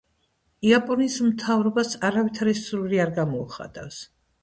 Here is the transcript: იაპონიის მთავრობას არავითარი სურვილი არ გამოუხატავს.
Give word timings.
იაპონიის 0.69 1.17
მთავრობას 1.27 1.95
არავითარი 2.11 2.59
სურვილი 2.65 3.07
არ 3.09 3.17
გამოუხატავს. 3.23 4.05